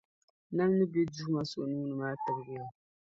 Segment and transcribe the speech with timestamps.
[0.55, 2.65] Nam ni be Duuma so nuu ni maa tibigi ya